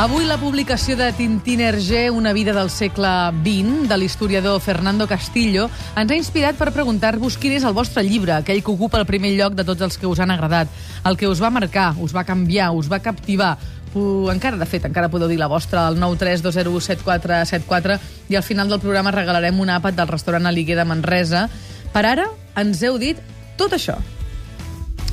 Avui 0.00 0.24
la 0.24 0.38
publicació 0.40 0.96
de 0.96 1.12
Tintín 1.12 1.60
Hergé, 1.60 2.10
Una 2.10 2.32
vida 2.32 2.54
del 2.56 2.70
segle 2.70 3.08
XX, 3.44 3.90
de 3.90 3.96
l'historiador 3.98 4.58
Fernando 4.64 5.06
Castillo, 5.06 5.68
ens 6.00 6.10
ha 6.10 6.16
inspirat 6.16 6.56
per 6.56 6.72
preguntar-vos 6.72 7.36
quin 7.36 7.52
és 7.58 7.64
el 7.68 7.74
vostre 7.76 8.00
llibre, 8.02 8.32
aquell 8.32 8.62
que 8.64 8.72
ocupa 8.72 8.96
el 8.98 9.06
primer 9.06 9.34
lloc 9.36 9.52
de 9.52 9.66
tots 9.68 9.84
els 9.84 9.98
que 10.00 10.08
us 10.08 10.18
han 10.18 10.32
agradat, 10.32 10.72
el 11.04 11.18
que 11.20 11.28
us 11.28 11.42
va 11.44 11.50
marcar, 11.52 11.92
us 12.00 12.16
va 12.16 12.24
canviar, 12.24 12.70
us 12.72 12.88
va 12.90 13.02
captivar, 13.04 13.58
encara, 14.32 14.56
de 14.56 14.66
fet, 14.66 14.88
encara 14.88 15.12
podeu 15.12 15.28
dir 15.28 15.38
la 15.38 15.50
vostra 15.52 15.84
al 15.86 16.00
932017474 16.00 18.00
i 18.32 18.40
al 18.40 18.48
final 18.48 18.72
del 18.72 18.80
programa 18.80 19.12
regalarem 19.12 19.60
un 19.60 19.76
àpat 19.76 20.00
del 20.00 20.08
restaurant 20.08 20.48
Aliguer 20.48 20.80
de 20.80 20.88
Manresa. 20.88 21.50
Per 21.92 22.06
ara, 22.08 22.32
ens 22.56 22.80
heu 22.82 22.96
dit 22.96 23.20
tot 23.60 23.76
això. 23.76 24.00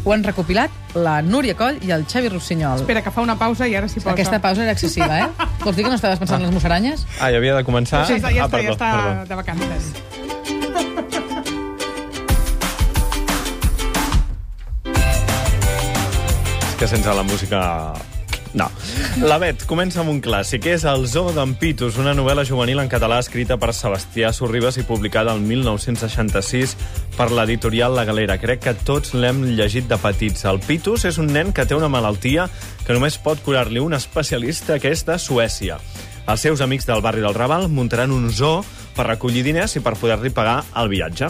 Ho 0.05 0.13
han 0.13 0.23
recopilat 0.23 0.95
la 0.95 1.19
Núria 1.21 1.55
Coll 1.59 1.77
i 1.85 1.91
el 1.91 2.05
Xavi 2.07 2.29
Rossinyol. 2.31 2.79
Espera, 2.81 3.01
que 3.03 3.11
fa 3.11 3.21
una 3.21 3.35
pausa 3.39 3.67
i 3.67 3.75
ara 3.75 3.87
s'hi 3.91 3.99
posa. 3.99 4.13
Aquesta 4.15 4.39
pausa 4.41 4.63
era 4.63 4.71
excessiva, 4.71 5.19
eh? 5.19 5.27
Vols 5.65 5.75
dir 5.75 5.83
que 5.83 5.91
no 5.91 5.97
estaves 5.99 6.19
pensant 6.21 6.39
en 6.39 6.47
les 6.47 6.55
musaranyes? 6.55 7.03
Ah, 7.19 7.29
ja 7.33 7.37
havia 7.41 7.57
de 7.57 7.65
començar? 7.67 8.05
Sí, 8.07 8.15
ja, 8.15 8.31
ja, 8.31 8.45
ah, 8.45 8.47
està, 8.47 8.47
ja 8.47 8.47
perdó, 8.55 8.77
està 8.77 8.91
perdó. 8.95 9.25
de 9.27 9.35
vacances. 9.35 9.83
És 16.69 16.79
que 16.79 16.87
sense 16.95 17.19
la 17.19 17.27
música... 17.27 17.59
La 19.19 19.35
Bet 19.41 19.65
comença 19.67 19.99
amb 19.99 20.13
un 20.13 20.19
clàssic. 20.23 20.65
És 20.71 20.85
El 20.87 21.05
zoo 21.07 21.33
d'en 21.35 21.51
Pitus, 21.59 21.97
una 21.99 22.13
novel·la 22.15 22.45
juvenil 22.47 22.79
en 22.79 22.89
català 22.91 23.17
escrita 23.19 23.57
per 23.59 23.73
Sebastià 23.75 24.31
Sorribes 24.35 24.79
i 24.79 24.85
publicada 24.87 25.33
el 25.35 25.43
1966 25.43 26.75
per 27.17 27.27
l'editorial 27.35 27.95
La 27.97 28.05
Galera. 28.07 28.37
Crec 28.39 28.63
que 28.63 28.75
tots 28.87 29.13
l'hem 29.13 29.41
llegit 29.57 29.89
de 29.89 29.99
petits. 29.99 30.45
El 30.47 30.61
Pitus 30.63 31.03
és 31.09 31.19
un 31.19 31.27
nen 31.35 31.51
que 31.51 31.67
té 31.67 31.75
una 31.75 31.91
malaltia 31.91 32.47
que 32.85 32.95
només 32.95 33.19
pot 33.19 33.43
curar-li 33.43 33.83
un 33.83 33.97
especialista 33.97 34.79
que 34.79 34.95
és 34.95 35.03
de 35.07 35.19
Suècia. 35.19 35.79
Els 36.29 36.47
seus 36.47 36.61
amics 36.61 36.87
del 36.87 37.03
barri 37.03 37.23
del 37.25 37.35
Raval 37.35 37.67
muntaran 37.67 38.15
un 38.15 38.31
zoo 38.31 38.63
per 38.95 39.07
recollir 39.09 39.43
diners 39.43 39.75
i 39.75 39.83
per 39.83 39.97
poder-li 39.99 40.31
pagar 40.31 40.61
el 40.79 40.91
viatge. 40.91 41.27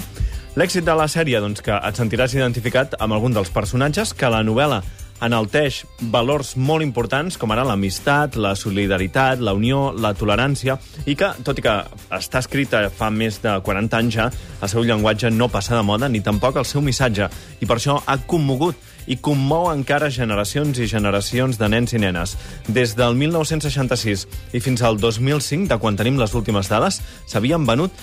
L'èxit 0.60 0.86
de 0.86 0.94
la 0.98 1.06
sèrie, 1.08 1.40
doncs, 1.40 1.62
que 1.64 1.74
et 1.74 2.00
sentiràs 2.00 2.34
identificat 2.36 2.98
amb 3.00 3.16
algun 3.16 3.34
dels 3.34 3.52
personatges 3.54 4.16
que 4.18 4.30
la 4.30 4.42
novel·la 4.44 4.82
enalteix 5.26 5.84
valors 6.14 6.56
molt 6.58 6.86
importants 6.86 7.38
com 7.40 7.52
ara 7.52 7.66
l'amistat, 7.68 8.38
la 8.40 8.56
solidaritat, 8.56 9.42
la 9.44 9.54
unió, 9.58 9.90
la 9.92 10.14
tolerància 10.18 10.78
i 11.06 11.16
que, 11.20 11.32
tot 11.44 11.60
i 11.60 11.66
que 11.66 11.76
està 12.16 12.44
escrita 12.44 12.86
fa 12.94 13.10
més 13.12 13.42
de 13.44 13.56
40 13.66 14.00
anys 14.00 14.16
ja, 14.16 14.30
el 14.62 14.72
seu 14.72 14.86
llenguatge 14.88 15.32
no 15.34 15.50
passa 15.52 15.76
de 15.76 15.84
moda 15.86 16.10
ni 16.10 16.24
tampoc 16.26 16.60
el 16.60 16.68
seu 16.68 16.84
missatge 16.86 17.30
i 17.60 17.68
per 17.68 17.80
això 17.80 18.00
ha 18.06 18.20
commogut 18.30 18.78
i 19.10 19.18
commou 19.18 19.72
encara 19.72 20.12
generacions 20.14 20.78
i 20.78 20.88
generacions 20.88 21.58
de 21.58 21.68
nens 21.72 21.96
i 21.98 22.02
nenes. 22.02 22.36
Des 22.70 22.94
del 22.98 23.18
1966 23.18 24.28
i 24.54 24.62
fins 24.62 24.84
al 24.86 25.00
2005, 25.02 25.66
de 25.72 25.80
quan 25.82 25.98
tenim 25.98 26.20
les 26.22 26.36
últimes 26.38 26.70
dades, 26.70 27.02
s'havien 27.26 27.66
venut 27.66 27.96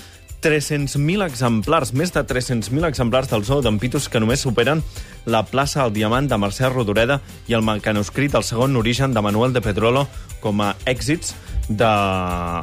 300.000 0.42 1.24
exemplars, 1.26 1.92
més 1.96 2.12
de 2.14 2.22
300.000 2.22 2.86
exemplars 2.88 3.30
del 3.30 3.44
zoo 3.44 3.62
d'en 3.64 3.80
Pitus 3.82 4.08
que 4.08 4.20
només 4.20 4.44
superen 4.44 4.82
la 5.26 5.42
plaça 5.48 5.82
al 5.82 5.92
Diamant 5.94 6.28
de 6.30 6.38
Mercè 6.38 6.70
Rodoreda 6.70 7.20
i 7.48 7.56
el 7.58 7.64
mecanoscrit 7.66 8.34
El 8.34 8.46
segon 8.46 8.76
origen 8.76 9.14
de 9.14 9.22
Manuel 9.24 9.52
de 9.56 9.62
Pedrolo 9.64 10.06
com 10.40 10.62
a 10.62 10.74
èxits 10.86 11.34
de 11.68 11.92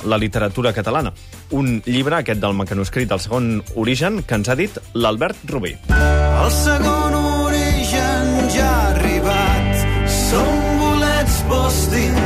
la 0.07 0.17
literatura 0.17 0.73
catalana. 0.73 1.13
Un 1.51 1.81
llibre, 1.85 2.22
aquest 2.22 2.41
del 2.41 2.56
mecanoscrit 2.56 3.12
El 3.12 3.19
segon 3.19 3.62
origen, 3.75 4.23
que 4.23 4.39
ens 4.39 4.50
ha 4.50 4.56
dit 4.56 4.79
l'Albert 4.94 5.44
Rubí. 5.51 5.75
El 5.91 6.51
segon 6.56 7.17
origen 7.19 8.50
ja 8.56 8.67
ha 8.69 8.91
arribat. 8.94 9.88
Són 10.07 10.62
bolets 10.79 11.41
postindustrials, 11.50 12.22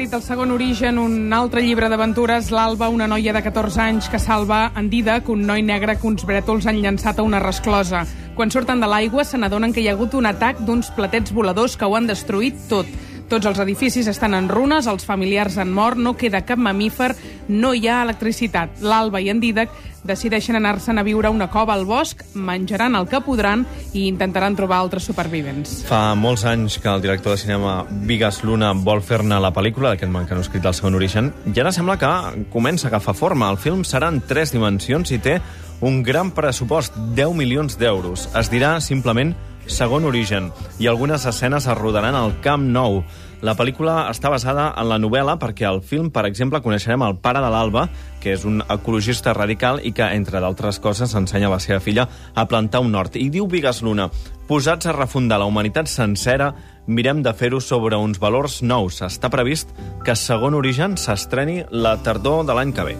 putxinel·lis... 0.00 0.14
El 0.14 0.22
segon 0.22 0.50
origen, 0.52 0.98
un 0.98 1.32
altre 1.32 1.62
llibre 1.62 1.88
d'aventures, 1.88 2.50
l'Alba, 2.50 2.88
una 2.88 3.06
noia 3.06 3.32
de 3.32 3.42
14 3.42 3.80
anys 3.80 4.08
que 4.08 4.18
salva 4.18 4.72
en 4.76 4.88
Didac, 4.90 5.28
un 5.28 5.44
noi 5.46 5.62
negre 5.62 5.96
que 5.98 6.06
uns 6.06 6.24
brètols 6.24 6.66
han 6.66 6.80
llançat 6.80 7.18
a 7.18 7.22
una 7.22 7.40
resclosa. 7.40 8.06
Quan 8.36 8.50
surten 8.50 8.80
de 8.80 8.88
l'aigua 8.88 9.24
se 9.24 9.38
n'adonen 9.38 9.72
que 9.72 9.82
hi 9.82 9.88
ha 9.88 9.94
hagut 9.94 10.14
un 10.14 10.26
atac 10.26 10.60
d'uns 10.64 10.90
platets 10.96 11.32
voladors 11.32 11.76
que 11.76 11.84
ho 11.84 11.96
han 11.96 12.08
destruït 12.08 12.56
tot. 12.68 12.86
Tots 13.30 13.46
els 13.46 13.60
edificis 13.62 14.08
estan 14.10 14.34
en 14.34 14.48
runes, 14.50 14.88
els 14.90 15.04
familiars 15.06 15.58
han 15.58 15.70
mort, 15.70 15.98
no 15.98 16.16
queda 16.18 16.42
cap 16.42 16.58
mamífer, 16.58 17.12
no 17.48 17.74
hi 17.74 17.86
ha 17.86 18.00
electricitat. 18.02 18.80
L'Alba 18.82 19.20
i 19.20 19.28
en 19.30 19.38
Didac 19.38 19.70
decideixen 20.04 20.56
anar-se'n 20.56 20.98
a 20.98 21.04
viure 21.06 21.28
a 21.28 21.34
una 21.34 21.50
cova 21.50 21.74
al 21.74 21.84
bosc, 21.86 22.22
menjaran 22.34 22.96
el 22.96 23.08
que 23.08 23.20
podran 23.24 23.66
i 23.92 24.06
intentaran 24.08 24.56
trobar 24.56 24.80
altres 24.80 25.06
supervivents. 25.08 25.80
Fa 25.88 26.14
molts 26.18 26.44
anys 26.48 26.78
que 26.80 26.90
el 26.92 27.02
director 27.02 27.36
de 27.36 27.42
cinema 27.42 27.84
Vigas 28.08 28.42
Luna 28.44 28.72
vol 28.72 29.02
fer-ne 29.02 29.40
la 29.40 29.52
pel·lícula 29.54 29.92
d'aquest 29.92 30.12
manuscrit 30.12 30.64
del 30.64 30.76
segon 30.76 30.96
origen 30.98 31.32
i 31.52 31.60
ara 31.60 31.72
sembla 31.72 31.98
que 32.00 32.46
comença 32.52 32.88
a 32.88 32.90
agafar 32.90 33.14
forma. 33.14 33.50
El 33.50 33.60
film 33.60 33.84
serà 33.84 34.08
en 34.08 34.22
tres 34.26 34.54
dimensions 34.56 35.12
i 35.12 35.18
té 35.18 35.40
un 35.80 36.02
gran 36.02 36.30
pressupost, 36.36 36.96
10 37.16 37.34
milions 37.36 37.78
d'euros. 37.80 38.28
Es 38.36 38.50
dirà 38.52 38.78
simplement 38.84 39.34
segon 39.70 40.04
origen 40.04 40.50
i 40.78 40.88
algunes 40.90 41.24
escenes 41.26 41.66
es 41.66 41.78
rodaran 41.78 42.16
al 42.16 42.40
Camp 42.44 42.66
Nou. 42.74 43.02
La 43.40 43.54
pel·lícula 43.56 44.10
està 44.10 44.28
basada 44.28 44.66
en 44.76 44.84
la 44.90 44.98
novel·la 45.00 45.38
perquè 45.40 45.64
al 45.64 45.78
film, 45.80 46.10
per 46.12 46.26
exemple, 46.28 46.60
coneixerem 46.60 47.00
el 47.06 47.14
pare 47.24 47.40
de 47.40 47.48
l'Alba, 47.48 47.86
que 48.20 48.34
és 48.36 48.44
un 48.44 48.60
ecologista 48.68 49.32
radical 49.32 49.80
i 49.80 49.96
que, 49.96 50.04
entre 50.12 50.44
d'altres 50.44 50.76
coses, 50.84 51.14
ensenya 51.16 51.48
a 51.48 51.54
la 51.54 51.60
seva 51.64 51.80
filla 51.80 52.04
a 52.34 52.44
plantar 52.44 52.84
un 52.84 52.94
hort. 52.94 53.16
I 53.16 53.30
diu 53.32 53.48
Vigas 53.48 53.80
Luna, 53.80 54.10
posats 54.48 54.86
a 54.86 54.92
refundar 54.92 55.38
la 55.40 55.46
humanitat 55.48 55.88
sencera, 55.88 56.54
mirem 56.86 57.22
de 57.24 57.32
fer-ho 57.32 57.60
sobre 57.64 57.96
uns 57.96 58.20
valors 58.20 58.60
nous. 58.60 59.00
Està 59.00 59.30
previst 59.32 59.72
que 60.04 60.12
segon 60.16 60.54
origen 60.58 60.96
s'estreni 61.00 61.64
la 61.70 61.96
tardor 62.04 62.44
de 62.44 62.54
l'any 62.58 62.72
que 62.76 62.84
ve. 62.90 62.96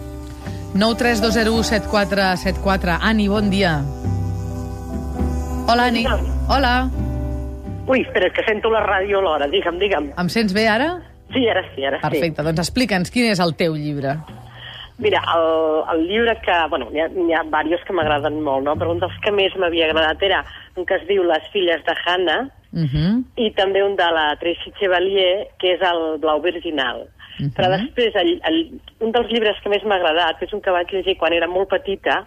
932017474. 0.73 2.97
Ani, 2.97 3.29
bon 3.29 3.49
dia. 3.53 3.85
Hola, 5.67 5.85
Ani. 5.85 6.05
Hola. 6.49 7.10
Ui, 7.87 8.01
espera, 8.01 8.27
és 8.27 8.33
que 8.33 8.45
sento 8.47 8.69
la 8.69 8.83
ràdio 8.85 9.19
alhora. 9.19 9.47
Digue'm, 9.51 9.79
digue'm. 9.81 10.11
Em 10.21 10.29
sents 10.29 10.53
bé 10.53 10.67
ara? 10.67 10.93
Sí, 11.33 11.47
ara 11.49 11.63
sí, 11.73 11.85
ara 11.87 11.97
sí. 11.97 12.03
Perfecte, 12.07 12.43
doncs 12.43 12.61
explica'ns 12.63 13.11
quin 13.11 13.31
és 13.31 13.39
el 13.39 13.55
teu 13.59 13.75
llibre. 13.75 14.17
Mira, 15.01 15.21
el, 15.33 15.45
el 15.95 16.07
llibre 16.07 16.35
que... 16.45 16.55
Bueno, 16.69 16.91
n'hi 16.93 17.01
ha, 17.33 17.41
ha 17.41 17.63
diversos 17.65 17.87
que 17.87 17.95
m'agraden 17.97 18.41
molt, 18.45 18.67
no? 18.67 18.75
Però 18.77 18.93
un 18.93 19.01
dels 19.01 19.15
que 19.23 19.33
més 19.33 19.55
m'havia 19.57 19.89
agradat 19.89 20.21
era 20.27 20.43
un 20.77 20.85
que 20.85 20.99
es 20.99 21.07
diu 21.09 21.23
Les 21.25 21.47
filles 21.53 21.81
de 21.87 21.95
Hannah 22.05 22.41
Uh 22.71 22.87
-huh. 22.87 23.23
i 23.35 23.51
també 23.51 23.83
un 23.83 23.97
de 23.97 24.09
la 24.15 24.35
Tracy 24.39 24.71
Chevalier, 24.79 25.47
que 25.59 25.73
és 25.73 25.81
el 25.81 26.19
Blau 26.19 26.39
Virginal. 26.41 27.01
Uh 27.01 27.45
-huh. 27.45 27.53
Però 27.55 27.67
després, 27.69 28.15
el, 28.15 28.41
el, 28.47 28.79
un 28.99 29.11
dels 29.11 29.29
llibres 29.29 29.57
que 29.61 29.69
més 29.69 29.83
m'ha 29.83 29.95
agradat, 29.95 30.41
és 30.41 30.53
un 30.53 30.61
que 30.61 30.71
vaig 30.71 30.87
llegir 30.89 31.17
quan 31.17 31.33
era 31.33 31.47
molt 31.47 31.67
petita, 31.67 32.25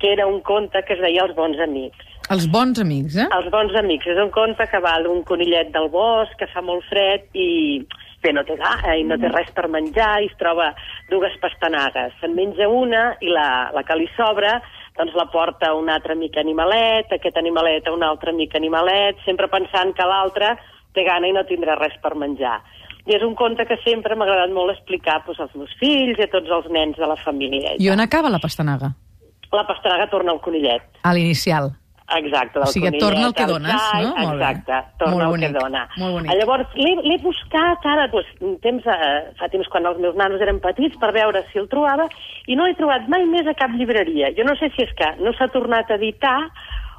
que 0.00 0.12
era 0.12 0.26
un 0.26 0.40
conte 0.40 0.82
que 0.82 0.94
es 0.94 1.00
deia 1.00 1.22
Els 1.22 1.36
bons 1.36 1.58
amics. 1.60 2.04
Els 2.32 2.46
bons 2.48 2.80
amics, 2.80 3.18
eh? 3.20 3.26
Els 3.36 3.50
bons 3.52 3.74
amics. 3.76 4.06
És 4.08 4.20
un 4.22 4.30
conte 4.32 4.64
que 4.70 4.80
va 4.80 4.96
d'un 5.04 5.20
conillet 5.28 5.70
del 5.74 5.90
bosc, 5.92 6.32
que 6.40 6.48
fa 6.52 6.62
molt 6.64 6.86
fred 6.88 7.28
i 7.36 7.84
bé, 8.24 8.32
no 8.32 8.44
té 8.48 8.56
gana 8.56 8.94
i 8.96 9.04
no 9.04 9.18
té 9.20 9.28
res 9.28 9.50
per 9.56 9.66
menjar 9.68 10.22
i 10.24 10.30
es 10.30 10.38
troba 10.40 10.70
dues 11.10 11.34
pastanagues. 11.42 12.14
Se'n 12.20 12.32
menja 12.36 12.70
una 12.72 13.10
i 13.20 13.28
la, 13.32 13.68
la 13.76 13.84
que 13.84 13.98
li 14.00 14.08
sobra 14.16 14.56
doncs 14.96 15.16
la 15.18 15.26
porta 15.26 15.72
un 15.74 15.90
altre 15.90 16.14
amic 16.14 16.38
animalet, 16.38 17.10
aquest 17.12 17.36
animalet 17.36 17.88
a 17.88 17.92
un 17.92 18.04
altre 18.06 18.30
amic 18.30 18.54
animalet, 18.54 19.18
sempre 19.26 19.50
pensant 19.50 19.92
que 19.96 20.06
l'altre 20.06 20.54
té 20.94 21.04
gana 21.04 21.28
i 21.28 21.34
no 21.34 21.42
tindrà 21.48 21.76
res 21.80 21.96
per 22.02 22.14
menjar. 22.14 22.60
I 23.04 23.18
és 23.18 23.24
un 23.26 23.34
conte 23.36 23.66
que 23.68 23.76
sempre 23.82 24.16
m'ha 24.16 24.24
agradat 24.24 24.54
molt 24.54 24.72
explicar 24.72 25.18
doncs, 25.26 25.42
als 25.42 25.56
meus 25.58 25.72
fills 25.80 26.16
i 26.16 26.24
a 26.24 26.30
tots 26.32 26.48
els 26.48 26.70
nens 26.72 26.96
de 26.96 27.08
la 27.10 27.18
família. 27.20 27.74
I 27.76 27.90
on 27.92 28.00
acaba 28.00 28.32
la 28.32 28.40
pastanaga? 28.40 28.94
La 29.52 29.66
pastanaga 29.66 30.08
torna 30.10 30.32
al 30.32 30.40
conillet. 30.40 30.86
A 31.02 31.12
l'inicial. 31.12 31.74
Exacte, 32.04 32.58
del 32.58 32.68
O 32.68 32.70
sigui, 32.70 32.98
torna 33.00 33.26
el 33.26 33.32
que 33.34 33.46
dones, 33.48 33.72
xai, 33.72 34.02
no? 34.04 34.10
Molt 34.14 34.38
bé. 34.38 34.44
Exacte, 34.44 34.80
torna 34.98 35.14
Molt 35.14 35.24
el 35.24 35.30
bonic, 35.30 35.46
que 35.48 35.58
dona. 35.58 35.88
molt 35.96 36.12
bonic. 36.18 36.34
Llavors, 36.36 36.74
l'he 36.76 37.18
buscat 37.22 37.86
ara, 37.86 38.06
doncs, 38.12 38.28
temps, 38.60 38.86
eh, 38.86 39.32
fa 39.38 39.48
temps 39.48 39.68
quan 39.72 39.86
els 39.86 39.98
meus 39.98 40.14
nanos 40.14 40.40
eren 40.44 40.60
petits, 40.60 40.98
per 41.00 41.12
veure 41.16 41.44
si 41.50 41.58
el 41.58 41.68
trobava, 41.72 42.06
i 42.46 42.56
no 42.56 42.66
l'he 42.66 42.76
trobat 42.76 43.08
mai 43.08 43.24
més 43.24 43.46
a 43.48 43.54
cap 43.54 43.70
llibreria. 43.72 44.34
Jo 44.36 44.44
no 44.44 44.54
sé 44.56 44.68
si 44.76 44.82
és 44.82 44.92
que 44.98 45.14
no 45.24 45.32
s'ha 45.32 45.48
tornat 45.48 45.90
a 45.90 45.94
editar 45.96 46.50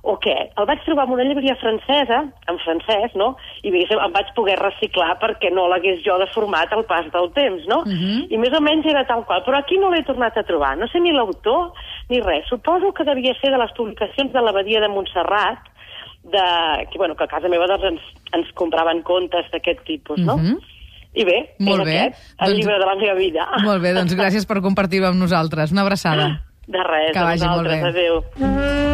o 0.05 0.13
què. 0.21 0.35
El 0.55 0.67
vaig 0.69 0.83
trobar 0.85 1.07
en 1.07 1.13
una 1.15 1.23
llibreria 1.25 1.55
francesa, 1.57 2.19
en 2.51 2.59
francès, 2.61 3.15
no? 3.17 3.31
I 3.65 3.71
diguéssim, 3.73 3.97
em 3.97 4.13
vaig 4.13 4.27
poder 4.37 4.55
reciclar 4.61 5.15
perquè 5.19 5.49
no 5.51 5.67
l'hagués 5.71 6.03
jo 6.05 6.19
deformat 6.21 6.71
al 6.77 6.85
pas 6.85 7.07
del 7.11 7.31
temps, 7.33 7.65
no? 7.71 7.81
Mhm. 7.85 8.27
I 8.29 8.37
més 8.37 8.53
o 8.53 8.61
menys 8.61 8.85
era 8.85 9.05
tal 9.09 9.25
qual. 9.25 9.43
Però 9.43 9.57
aquí 9.57 9.79
no 9.81 9.89
l'he 9.89 10.03
tornat 10.05 10.37
a 10.37 10.43
trobar. 10.43 10.75
No 10.77 10.87
sé 10.87 10.99
ni 11.01 11.11
l'autor 11.11 11.73
ni 12.09 12.21
res. 12.21 12.45
Suposo 12.47 12.93
que 12.93 13.03
devia 13.03 13.33
ser 13.41 13.49
de 13.51 13.57
les 13.57 13.71
publicacions 13.73 14.31
de 14.31 14.41
l'Abadia 14.41 14.79
de 14.81 14.89
Montserrat, 14.89 15.59
de, 16.23 16.45
que, 16.91 16.97
bueno, 16.97 17.15
que 17.15 17.23
a 17.23 17.27
casa 17.27 17.49
meva 17.49 17.65
doncs, 17.67 17.83
ens, 17.85 18.01
ens 18.33 18.51
compraven 18.53 19.01
contes 19.01 19.49
d'aquest 19.51 19.83
tipus, 19.85 20.19
no? 20.19 20.37
Mhm. 20.37 20.57
I 21.15 21.23
bé, 21.23 21.55
Molt 21.59 21.81
és 21.81 21.85
bé. 21.85 21.99
aquest, 22.01 22.41
el 22.41 22.47
Doncs- 22.47 22.57
llibre 22.59 22.77
de 22.79 22.85
la 22.85 22.95
meva 22.95 23.13
vida. 23.15 23.47
Molt 23.63 23.81
bé, 23.81 23.93
doncs 23.93 24.15
gràcies 24.17 24.45
per 24.45 24.61
compartir-ho 24.61 25.07
amb 25.07 25.17
nosaltres. 25.17 25.71
Una 25.71 25.81
abraçada. 25.81 26.41
De 26.67 26.81
res, 26.83 27.13
Que 27.13 27.23
vagi 27.23 27.47
molt 27.47 27.67
bé. 27.67 27.79
Adéu. 27.81 28.84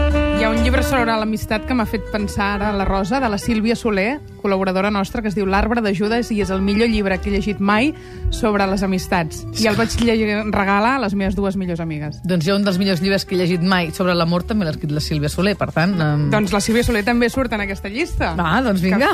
Hi 0.41 0.45
ha 0.45 0.49
un 0.49 0.63
llibre 0.65 0.81
sobre 0.81 1.13
l'amistat 1.21 1.67
que 1.69 1.75
m'ha 1.77 1.83
fet 1.85 2.07
pensar 2.09 2.55
ara 2.55 2.71
la 2.73 2.81
Rosa, 2.87 3.19
de 3.21 3.27
la 3.29 3.37
Sílvia 3.37 3.75
Soler, 3.77 4.15
col·laboradora 4.41 4.89
nostra, 4.89 5.21
que 5.21 5.29
es 5.29 5.35
diu 5.37 5.45
L'arbre 5.45 5.83
de 5.85 5.91
Judes 5.93 6.31
i 6.33 6.39
és 6.41 6.49
el 6.49 6.63
millor 6.65 6.89
llibre 6.89 7.19
que 7.21 7.29
he 7.29 7.33
llegit 7.35 7.59
mai 7.61 7.91
sobre 8.33 8.65
les 8.65 8.81
amistats. 8.81 9.43
I 9.61 9.69
el 9.69 9.77
vaig 9.77 9.93
llegir, 10.01 10.39
regalar 10.49 10.95
a 10.95 11.03
les 11.03 11.13
meves 11.13 11.37
dues 11.37 11.59
millors 11.61 11.83
amigues. 11.85 12.17
Doncs 12.25 12.47
jo 12.47 12.55
un 12.57 12.65
dels 12.65 12.81
millors 12.81 13.05
llibres 13.05 13.27
que 13.29 13.37
he 13.37 13.41
llegit 13.43 13.61
mai 13.61 13.91
sobre 13.93 14.17
l'amor 14.17 14.41
també 14.49 14.65
l'ha 14.65 14.73
escrit 14.73 14.97
la 14.97 15.05
Sílvia 15.05 15.29
Soler, 15.29 15.53
per 15.61 15.69
tant... 15.77 15.93
Um... 16.01 16.25
Doncs 16.33 16.57
la 16.57 16.63
Sílvia 16.65 16.87
Soler 16.89 17.05
també 17.05 17.29
surt 17.29 17.53
en 17.53 17.61
aquesta 17.67 17.93
llista. 17.93 18.33
Va, 18.33 18.63
doncs 18.65 18.81
vinga. 18.81 19.13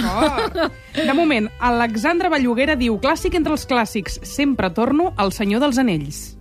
De 0.95 1.11
moment, 1.11 1.51
Alexandra 1.59 2.31
Belluguera 2.31 2.79
diu 2.79 3.01
clàssic 3.03 3.35
entre 3.35 3.59
els 3.59 3.67
clàssics, 3.67 4.21
sempre 4.23 4.71
torno 4.71 5.11
al 5.17 5.35
Senyor 5.35 5.67
dels 5.67 5.83
Anells. 5.83 6.36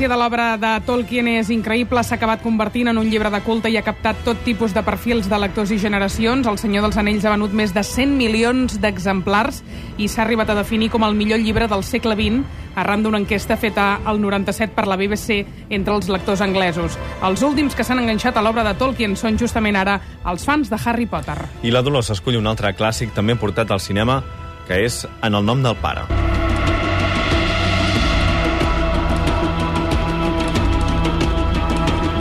Influència 0.00 0.16
de 0.16 0.22
l'obra 0.22 0.56
de 0.56 0.68
Tolkien 0.86 1.26
és 1.28 1.50
increïble, 1.52 2.00
s'ha 2.00 2.16
acabat 2.16 2.40
convertint 2.40 2.88
en 2.88 2.96
un 2.96 3.08
llibre 3.10 3.28
de 3.28 3.40
culte 3.44 3.68
i 3.68 3.76
ha 3.76 3.82
captat 3.84 4.16
tot 4.24 4.38
tipus 4.46 4.72
de 4.72 4.80
perfils 4.80 5.28
de 5.28 5.36
lectors 5.36 5.70
i 5.74 5.76
generacions. 5.78 6.46
El 6.48 6.56
Senyor 6.56 6.86
dels 6.86 6.96
Anells 6.96 7.26
ha 7.26 7.34
venut 7.34 7.52
més 7.52 7.74
de 7.76 7.82
100 7.84 8.16
milions 8.16 8.78
d'exemplars 8.80 9.60
i 9.98 10.08
s'ha 10.08 10.22
arribat 10.24 10.48
a 10.48 10.56
definir 10.56 10.88
com 10.88 11.04
el 11.04 11.18
millor 11.18 11.42
llibre 11.42 11.68
del 11.68 11.84
segle 11.84 12.16
XX 12.16 12.80
arran 12.80 13.04
d'una 13.04 13.20
enquesta 13.20 13.58
feta 13.60 14.00
al 14.06 14.22
97 14.22 14.72
per 14.72 14.86
la 14.88 14.96
BBC 14.96 15.44
entre 15.68 15.98
els 15.98 16.08
lectors 16.08 16.40
anglesos. 16.40 16.96
Els 17.20 17.44
últims 17.44 17.76
que 17.76 17.84
s'han 17.84 18.00
enganxat 18.00 18.40
a 18.40 18.46
l'obra 18.46 18.64
de 18.64 18.72
Tolkien 18.80 19.18
són 19.20 19.36
justament 19.36 19.76
ara 19.76 20.00
els 20.24 20.48
fans 20.48 20.72
de 20.72 20.80
Harry 20.80 21.10
Potter. 21.10 21.36
I 21.60 21.76
la 21.76 21.84
Dolors 21.84 22.08
escull 22.16 22.40
un 22.40 22.48
altre 22.48 22.72
clàssic 22.72 23.12
també 23.12 23.36
portat 23.36 23.68
al 23.68 23.84
cinema, 23.84 24.22
que 24.64 24.80
és 24.80 25.04
En 25.20 25.34
el 25.34 25.44
nom 25.44 25.60
del 25.60 25.76
pare. 25.76 26.29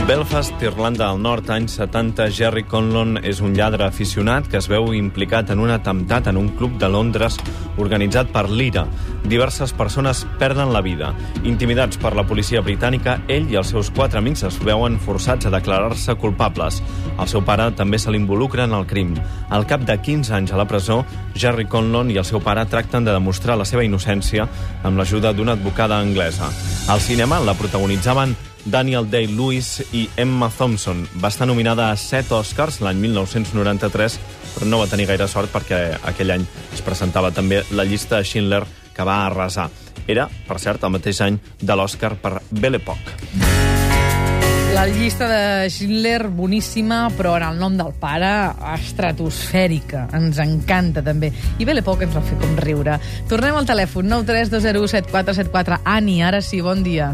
Belfast, 0.09 0.59
Irlanda 0.63 1.11
del 1.11 1.21
Nord, 1.21 1.51
anys 1.53 1.75
70, 1.77 2.31
Jerry 2.33 2.63
Conlon 2.65 3.19
és 3.21 3.43
un 3.45 3.53
lladre 3.53 3.85
aficionat 3.85 4.47
que 4.49 4.57
es 4.57 4.65
veu 4.65 4.87
implicat 4.97 5.51
en 5.53 5.61
un 5.61 5.69
atemptat 5.69 6.31
en 6.31 6.39
un 6.39 6.47
club 6.57 6.79
de 6.81 6.89
Londres 6.89 7.37
organitzat 7.77 8.31
per 8.33 8.47
l'IRA. 8.49 8.87
Diverses 9.29 9.69
persones 9.77 10.23
perden 10.41 10.73
la 10.73 10.81
vida. 10.81 11.11
Intimidats 11.43 12.01
per 12.01 12.15
la 12.17 12.25
policia 12.25 12.65
britànica, 12.65 13.19
ell 13.29 13.53
i 13.53 13.61
els 13.61 13.69
seus 13.69 13.93
quatre 13.93 14.17
amics 14.17 14.47
es 14.49 14.57
veuen 14.65 14.97
forçats 14.97 15.45
a 15.45 15.53
declarar-se 15.53 16.17
culpables. 16.17 16.81
El 17.13 17.29
seu 17.29 17.45
pare 17.45 17.69
també 17.77 18.01
se 18.01 18.09
l'involucra 18.09 18.65
en 18.65 18.73
el 18.73 18.89
crim. 18.89 19.13
Al 19.53 19.69
cap 19.69 19.85
de 19.85 19.93
15 19.93 20.33
anys 20.41 20.57
a 20.57 20.57
la 20.57 20.65
presó, 20.65 21.03
Jerry 21.37 21.69
Conlon 21.69 22.09
i 22.09 22.17
el 22.17 22.25
seu 22.25 22.41
pare 22.41 22.65
tracten 22.65 23.05
de 23.05 23.13
demostrar 23.13 23.61
la 23.61 23.69
seva 23.69 23.85
innocència 23.85 24.49
amb 24.81 24.97
l'ajuda 24.97 25.37
d'una 25.37 25.53
advocada 25.53 26.01
anglesa. 26.01 26.49
Al 26.89 26.97
cinema 26.97 27.43
la 27.45 27.53
protagonitzaven 27.53 28.48
Daniel 28.65 29.09
Day-Lewis 29.09 29.83
i 29.93 30.07
Emma 30.17 30.49
Thompson. 30.49 31.05
Va 31.21 31.31
estar 31.31 31.47
nominada 31.47 31.89
a 31.91 31.97
7 31.97 32.33
Oscars 32.35 32.81
l'any 32.81 32.99
1993, 33.05 34.19
però 34.55 34.67
no 34.69 34.81
va 34.81 34.89
tenir 34.91 35.07
gaire 35.09 35.27
sort 35.27 35.51
perquè 35.53 35.99
aquell 36.11 36.35
any 36.35 36.45
es 36.73 36.83
presentava 36.85 37.31
també 37.31 37.63
la 37.71 37.87
llista 37.87 38.17
de 38.17 38.27
Schindler 38.27 38.63
que 38.95 39.07
va 39.07 39.25
arrasar. 39.25 39.69
Era, 40.09 40.27
per 40.47 40.59
cert, 40.59 40.83
el 40.83 40.95
mateix 40.97 41.21
any 41.21 41.39
de 41.61 41.75
l'Oscar 41.77 42.15
per 42.19 42.39
Belle 42.49 42.81
Époque. 42.81 43.17
La 44.73 44.85
llista 44.87 45.27
de 45.27 45.69
Schindler, 45.69 46.27
boníssima, 46.29 47.09
però 47.17 47.33
en 47.37 47.43
el 47.47 47.57
nom 47.59 47.73
del 47.77 47.95
pare, 47.99 48.29
estratosfèrica. 48.75 50.05
Ens 50.15 50.37
encanta, 50.39 51.01
també. 51.03 51.31
I 51.57 51.65
bé, 51.65 51.79
poc 51.81 52.05
ens 52.05 52.15
va 52.15 52.21
fer 52.23 52.37
com 52.39 52.55
riure. 52.61 52.99
Tornem 53.27 53.57
al 53.57 53.67
telèfon, 53.67 54.07
932017474. 54.13 55.81
Ani, 55.83 56.21
ara 56.23 56.43
sí, 56.45 56.61
bon 56.61 56.85
dia. 56.85 57.11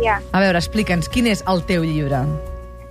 Dia. 0.00 0.20
A 0.32 0.40
veure, 0.40 0.58
explica'ns, 0.58 1.08
quin 1.08 1.26
és 1.26 1.42
el 1.48 1.64
teu 1.66 1.82
llibre? 1.84 2.22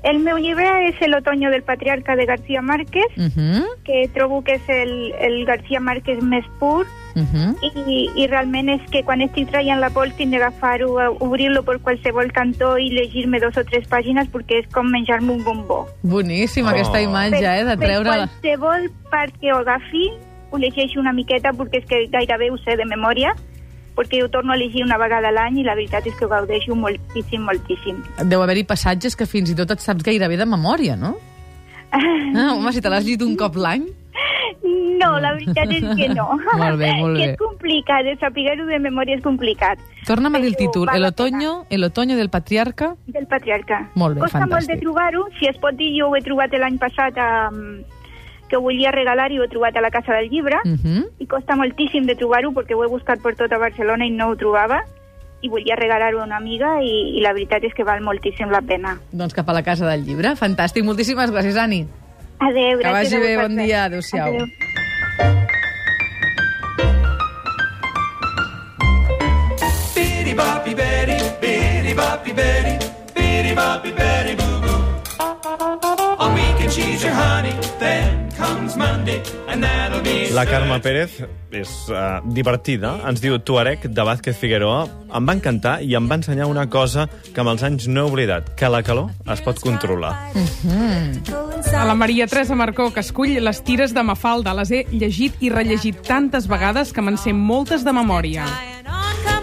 El 0.08 0.20
meu 0.24 0.38
llibre 0.38 0.68
és 0.88 0.96
El 1.02 1.16
otoño 1.16 1.50
del 1.52 1.64
patriarca 1.64 2.16
de 2.16 2.26
García 2.26 2.62
Márquez, 2.62 3.08
Uh 3.18 3.28
-huh, 3.28 3.66
que 3.84 4.08
trobo 4.14 4.44
que 4.44 4.54
és 4.56 4.62
el, 4.70 5.14
el 5.20 5.46
García 5.46 5.80
Márquez 5.80 6.22
més 6.24 6.46
pur 6.60 6.86
uh 7.16 7.20
-huh. 7.20 7.56
i, 7.62 8.10
i 8.16 8.28
realment 8.28 8.70
és 8.70 8.82
que 8.92 9.04
quan 9.04 9.22
estic 9.22 9.50
traient 9.50 9.80
la 9.80 9.90
pols 9.90 10.16
tinc 10.16 10.32
d'agafar-ho, 10.32 10.96
obrir-lo 11.20 11.64
per 11.64 11.80
qualsevol 11.80 12.32
cantó 12.32 12.78
i 12.78 12.90
llegir-me 12.90 13.40
dos 13.40 13.58
o 13.58 13.64
tres 13.66 13.88
pàgines 13.90 14.28
perquè 14.32 14.60
és 14.64 14.68
com 14.74 14.88
menjar-me 14.90 15.32
un 15.34 15.44
bombó. 15.44 15.88
Boníssima, 16.04 16.70
Oh. 16.70 16.74
aquesta 16.74 17.02
imatge, 17.02 17.44
eh, 17.44 17.64
de 17.66 17.78
per 17.78 17.88
treure... 17.88 18.10
la- 18.10 18.28
qualsevol 18.28 18.90
part 19.12 19.34
que 19.42 19.52
ho 19.52 19.58
agafi, 19.58 20.12
ho 20.52 20.58
llegeixo 20.58 21.00
una 21.00 21.12
miqueta 21.12 21.52
perquè 21.52 21.80
és 21.80 21.86
que 21.86 22.08
gairebé 22.12 22.50
ho 22.52 22.58
sé 22.60 22.78
de 22.78 22.86
memòria, 22.86 23.34
perquè 23.98 24.22
ho 24.24 24.30
torno 24.30 24.54
a 24.54 24.58
llegir 24.60 24.86
una 24.86 25.00
vegada 25.02 25.32
a 25.32 25.36
l'any 25.36 25.62
i 25.62 25.68
la 25.68 25.76
veritat 25.76 26.06
és 26.08 26.16
que 26.16 26.28
ho 26.28 26.32
gaudeixo 26.32 26.76
moltíssim, 26.78 27.42
moltíssim. 27.44 28.04
Deu 28.30 28.44
haver-hi 28.46 28.68
passatges 28.70 29.18
que 29.18 29.26
fins 29.26 29.52
i 29.52 29.58
tot 29.58 29.74
et 29.74 29.84
saps 29.84 30.06
gairebé 30.06 30.38
de 30.38 30.46
memòria, 30.46 30.96
no? 30.96 31.16
Ah, 31.92 32.52
home, 32.54 32.74
si 32.76 32.84
te 32.84 32.92
l'has 32.92 33.06
llegit 33.06 33.26
un 33.26 33.36
cop 33.40 33.58
l'any... 33.58 33.88
No, 34.98 35.12
la 35.22 35.34
veritat 35.36 35.70
és 35.72 35.84
que 35.96 36.08
no. 36.10 36.26
Molt 36.60 36.80
bé, 36.82 36.90
molt 36.98 37.16
que 37.16 37.22
bé. 37.22 37.28
és 37.32 37.38
complicat, 37.40 38.08
de 38.08 38.16
saber-ho 38.20 38.66
de 38.66 38.80
memòria 38.82 39.18
és 39.20 39.22
complicat. 39.24 39.82
Torna'm 40.08 40.36
a 40.36 40.42
dir 40.42 40.50
el 40.50 40.58
títol. 40.58 40.90
El 40.94 41.06
otoño, 41.06 41.66
el 41.70 41.86
otoño 41.86 42.18
del 42.18 42.32
patriarca... 42.34 42.96
Del 43.06 43.28
patriarca. 43.30 43.84
Molt 43.94 44.18
bé, 44.18 44.26
Costa 44.26 44.42
molt 44.42 44.56
fantàstic. 44.58 44.74
de 44.74 44.82
trobar-ho. 44.82 45.28
Si 45.38 45.48
es 45.48 45.60
pot 45.62 45.78
dir, 45.78 45.92
jo 46.00 46.10
ho 46.10 46.18
he 46.18 46.24
trobat 46.26 46.56
l'any 46.58 46.80
passat 46.82 47.22
um, 47.22 47.62
que 48.50 48.58
volia 48.58 48.92
regalar 48.92 49.32
i 49.32 49.40
ho 49.40 49.44
he 49.44 49.52
trobat 49.52 49.76
a 49.78 49.82
la 49.82 49.92
Casa 49.92 50.14
del 50.14 50.30
Llibre. 50.30 50.58
Uh 50.66 50.78
-huh. 50.78 51.10
I 51.20 51.28
costa 51.28 51.56
moltíssim 51.56 52.06
de 52.06 52.16
trobar-ho 52.16 52.52
perquè 52.52 52.76
ho 52.76 52.84
he 52.84 52.88
buscat 52.88 53.22
per 53.22 53.36
tota 53.36 53.58
Barcelona 53.58 54.06
i 54.06 54.12
no 54.12 54.30
ho 54.30 54.36
trobava. 54.36 54.82
I 55.42 55.50
volia 55.50 55.76
regalar-ho 55.76 56.22
a 56.22 56.24
una 56.26 56.38
amiga 56.38 56.82
i, 56.82 57.18
i 57.18 57.22
la 57.22 57.34
veritat 57.34 57.64
és 57.64 57.74
que 57.74 57.84
val 57.84 58.02
moltíssim 58.02 58.50
la 58.50 58.62
pena. 58.62 58.98
Doncs 59.12 59.34
cap 59.34 59.50
a 59.50 59.54
la 59.54 59.64
Casa 59.64 59.86
del 59.88 60.04
Llibre. 60.04 60.36
Fantàstic. 60.36 60.84
Moltíssimes 60.84 61.32
gràcies, 61.32 61.58
Ani. 61.58 61.88
Adéu, 62.40 62.80
Que 62.80 62.84
gràcies 62.90 63.14
vagi 63.14 63.16
a 63.16 63.20
bé, 63.20 63.38
bon 63.42 63.56
dia. 63.56 63.84
Adéu-siau. 63.86 64.28
Adéu. 64.28 64.46
Bitty 69.96 70.34
boppy 70.34 70.76
Betty, 70.76 71.18
bitty 71.42 71.94
boppy 71.94 72.34
Betty, 72.36 72.78
bitty 73.16 73.56
boppy 73.56 73.92
Betty 73.96 74.36
boo 74.36 74.62
boo. 74.62 74.78
On 76.20 76.34
weekend 76.34 76.72
she's 76.72 77.04
your 77.04 77.14
honey, 77.14 77.54
La 80.38 80.46
Carme 80.46 80.78
Pérez 80.84 81.14
és 81.56 81.70
uh, 81.90 82.20
divertida. 82.36 82.92
Ens 83.10 83.22
diu 83.24 83.40
Tuareg 83.40 83.88
de 83.90 84.04
Vázquez 84.06 84.38
Figueroa. 84.38 84.84
Em 85.18 85.26
va 85.26 85.34
encantar 85.38 85.78
i 85.82 85.96
em 85.98 86.06
va 86.10 86.20
ensenyar 86.20 86.46
una 86.52 86.68
cosa 86.70 87.08
que 87.32 87.42
amb 87.42 87.54
els 87.56 87.64
anys 87.66 87.88
no 87.90 88.04
he 88.04 88.12
oblidat, 88.12 88.52
que 88.60 88.70
la 88.70 88.84
calor 88.86 89.10
es 89.34 89.42
pot 89.42 89.62
controlar. 89.64 90.14
A 91.74 91.86
la 91.88 91.96
Maria 91.98 92.28
Teresa 92.28 92.56
Marcó, 92.60 92.92
que 92.94 93.02
escull 93.02 93.40
les 93.42 93.64
tires 93.66 93.96
de 93.98 94.04
Mafalda. 94.04 94.54
Les 94.62 94.72
he 94.72 94.86
llegit 94.92 95.42
i 95.42 95.50
rellegit 95.54 96.04
tantes 96.06 96.46
vegades 96.52 96.94
que 96.94 97.02
me'n 97.02 97.18
sé 97.18 97.34
moltes 97.34 97.88
de 97.88 97.96
memòria. 97.96 98.46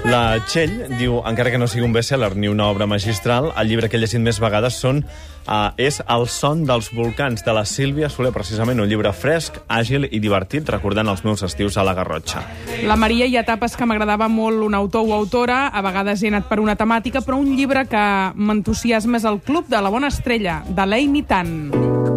La 0.05 0.37
Txell 0.45 0.99
diu, 0.99 1.15
encara 1.25 1.49
que 1.49 1.57
no 1.57 1.65
sigui 1.65 1.87
un 1.87 1.95
best-seller 1.95 2.35
ni 2.37 2.51
una 2.53 2.67
obra 2.69 2.85
magistral, 2.85 3.49
el 3.57 3.71
llibre 3.71 3.89
que 3.89 3.97
he 3.97 4.01
llegit 4.03 4.21
més 4.21 4.37
vegades 4.37 4.77
són, 4.77 5.01
uh, 5.49 5.71
és 5.81 6.03
El 6.05 6.27
son 6.29 6.67
dels 6.69 6.91
volcans, 6.93 7.41
de 7.41 7.55
la 7.57 7.63
Sílvia 7.65 8.11
Soler, 8.13 8.35
precisament 8.35 8.83
un 8.85 8.91
llibre 8.91 9.15
fresc, 9.17 9.63
àgil 9.65 10.05
i 10.11 10.21
divertit, 10.21 10.69
recordant 10.69 11.09
els 11.09 11.25
meus 11.25 11.41
estius 11.49 11.79
a 11.81 11.87
la 11.89 11.97
Garrotxa. 11.97 12.45
La 12.85 12.99
Maria 13.01 13.25
hi 13.25 13.39
ha 13.39 13.47
etapes 13.47 13.79
que 13.81 13.89
m'agradava 13.89 14.29
molt 14.29 14.61
un 14.69 14.77
autor 14.77 15.09
o 15.09 15.17
autora, 15.17 15.71
a 15.73 15.81
vegades 15.89 16.21
he 16.21 16.29
anat 16.29 16.53
per 16.53 16.61
una 16.61 16.77
temàtica, 16.77 17.25
però 17.25 17.41
un 17.41 17.55
llibre 17.57 17.87
que 17.89 18.05
m'entusiasma 18.37 19.23
és 19.23 19.25
el 19.25 19.41
Club 19.41 19.73
de 19.73 19.81
la 19.81 19.89
Bona 19.95 20.13
Estrella, 20.13 20.61
de 20.69 20.85
l'Amy 20.85 21.25
Tan. 21.25 21.55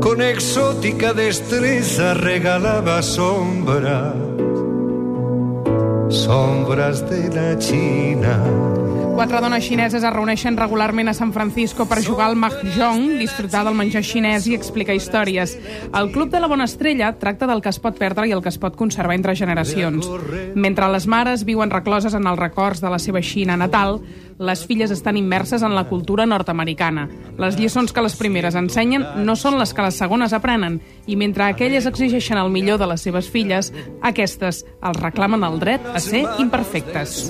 Con 0.03 0.21
exótica 0.21 1.13
destreza 1.15 2.13
regalaba 2.19 2.99
sombra, 3.01 4.11
sombras 6.09 7.07
de 7.09 7.29
la 7.29 7.57
China. 7.57 8.76
Quatre 9.17 9.39
dones 9.41 9.65
xineses 9.65 10.03
es 10.05 10.13
reuneixen 10.13 10.59
regularment 10.59 11.09
a 11.09 11.13
San 11.17 11.31
Francisco 11.33 11.87
per 11.89 12.03
jugar 12.05 12.27
al 12.29 12.35
mahjong, 12.37 13.15
disfrutar 13.17 13.63
del 13.65 13.73
menjar 13.73 14.03
xinès 14.05 14.45
i 14.45 14.53
explicar 14.53 14.93
històries. 14.93 15.55
El 15.89 16.11
Club 16.13 16.29
de 16.29 16.37
la 16.37 16.45
Bona 16.45 16.67
Estrella 16.69 17.09
tracta 17.17 17.47
del 17.49 17.63
que 17.65 17.71
es 17.73 17.79
pot 17.81 17.97
perdre 17.97 18.27
i 18.29 18.35
el 18.35 18.43
que 18.45 18.51
es 18.53 18.59
pot 18.61 18.77
conservar 18.77 19.15
entre 19.17 19.33
generacions. 19.35 20.05
Mentre 20.53 20.91
les 20.93 21.07
mares 21.09 21.47
viuen 21.49 21.73
recloses 21.73 22.13
en 22.13 22.29
els 22.29 22.37
records 22.37 22.83
de 22.83 22.91
la 22.93 22.99
seva 23.01 23.23
Xina 23.25 23.57
natal, 23.57 23.97
les 24.37 24.61
filles 24.69 24.93
estan 24.93 25.17
immerses 25.17 25.65
en 25.65 25.73
la 25.73 25.87
cultura 25.89 26.29
nord-americana. 26.29 27.07
Les 27.41 27.57
lliçons 27.57 27.89
que 27.89 28.05
les 28.05 28.15
primeres 28.21 28.53
ensenyen 28.53 29.25
no 29.25 29.33
són 29.33 29.57
les 29.57 29.73
que 29.73 29.81
les 29.81 29.97
segones 29.97 30.37
aprenen, 30.37 30.77
i 31.07 31.17
mentre 31.17 31.49
aquelles 31.49 31.89
exigeixen 31.89 32.37
el 32.37 32.53
millor 32.53 32.77
de 32.77 32.93
les 32.93 33.01
seves 33.01 33.33
filles, 33.33 33.73
aquestes 34.05 34.61
els 34.77 35.01
reclamen 35.01 35.41
el 35.41 35.57
dret 35.57 35.89
a 35.89 35.97
ser 36.05 36.27
imperfectes. 36.37 37.25